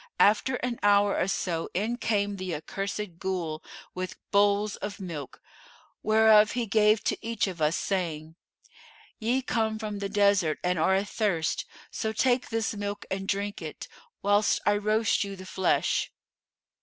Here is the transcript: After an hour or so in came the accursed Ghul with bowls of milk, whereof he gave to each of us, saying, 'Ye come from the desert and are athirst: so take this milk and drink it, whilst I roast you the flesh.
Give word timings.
After 0.19 0.55
an 0.65 0.79
hour 0.81 1.15
or 1.15 1.27
so 1.27 1.69
in 1.75 1.95
came 1.95 2.37
the 2.37 2.55
accursed 2.55 3.19
Ghul 3.19 3.63
with 3.93 4.17
bowls 4.31 4.75
of 4.77 4.99
milk, 4.99 5.39
whereof 6.01 6.53
he 6.53 6.65
gave 6.65 7.03
to 7.03 7.19
each 7.23 7.45
of 7.45 7.61
us, 7.61 7.77
saying, 7.77 8.35
'Ye 9.19 9.43
come 9.43 9.77
from 9.77 9.99
the 9.99 10.09
desert 10.09 10.57
and 10.63 10.79
are 10.79 10.95
athirst: 10.95 11.65
so 11.91 12.11
take 12.11 12.49
this 12.49 12.73
milk 12.73 13.05
and 13.11 13.27
drink 13.27 13.61
it, 13.61 13.87
whilst 14.23 14.59
I 14.65 14.75
roast 14.77 15.23
you 15.23 15.35
the 15.35 15.45
flesh. 15.45 16.11